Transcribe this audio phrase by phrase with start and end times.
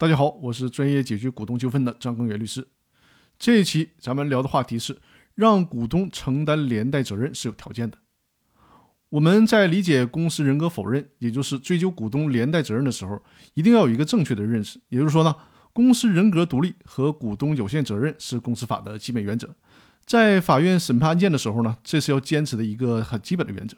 [0.00, 2.68] 大家好，我是专业解决股东纠纷的张根源律师。
[3.36, 4.96] 这一期咱们聊的话题是
[5.34, 7.98] 让股东承担连带责任是有条件的。
[9.08, 13.20] 我们在理解公司人格否认，也就是追究股东连带责任的时候，
[13.54, 14.80] 一定要有一个正确的认识。
[14.88, 15.34] 也就是说呢，
[15.72, 19.52] 公司人格独立和股东有限责任是公司法的基本原则。
[20.06, 23.76] 在法院审判案件的时候呢，这是要坚持的一个很基本的原则。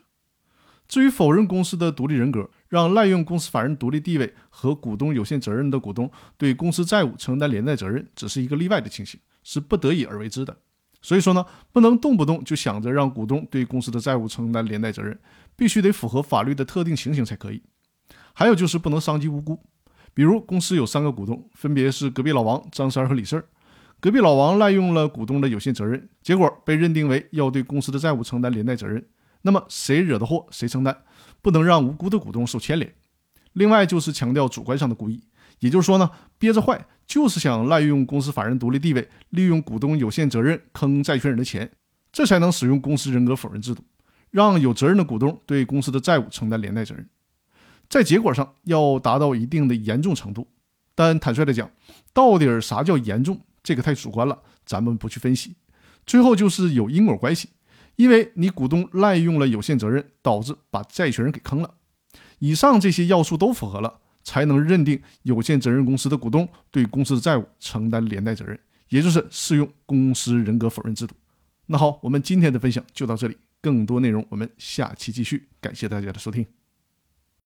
[0.87, 6.09] 至于否认公司的独立人格，让滥用公司法人独立地位和股东有限责任的股东
[6.39, 10.57] 对公司债务承担连带责任，只是一个例外的情形，是不得已而为之的。
[11.03, 15.19] 所以说呢，不能动不动就想着让股东对公司的债务承担连带责任，
[15.57, 17.61] 必须得符合法律的特定情形才可以。
[18.33, 19.61] 还有就是不能伤及无辜，
[20.15, 23.45] 比如公司有三个股东，分别是隔壁老王、张三和李四儿。
[23.99, 29.05] 隔壁老王滥用了股东的有限责任，结果被认定为要对公司的债务承担连带责任。
[29.43, 31.03] 那么谁惹的祸谁承担，
[31.41, 32.95] 不能让无辜的股东受牵连。
[33.55, 35.23] 另外就是强调主观上的故意，
[35.59, 41.71] 也就是说呢，憋着坏就是想滥用公司法人独立地位，利用股东有限责任坑债权人的钱，
[42.13, 43.83] 这才能使用公司人格否认制度，
[44.31, 47.09] 让有责任的股东对公司的债务承担连带责任。
[47.89, 50.47] 在结果上要达到一定的严重程度，
[50.95, 51.69] 但坦率的讲，
[52.13, 55.57] 到底啥叫严重，这个太主观了，咱们不去分析。
[56.07, 57.49] 最后就是有因果关系。
[58.01, 61.75] 因为你股东滥用了有限责任，导致把债权人给坑了，
[62.39, 71.15] 以上这些要素都符合了，才能认定有限责任公司的股东对公司的债务承担连带责任，也就是适用公司人格否认制度。
[71.67, 76.60] 那好，我们今天的分享就到这里，更多内容我们下期继续，感谢大家的收听。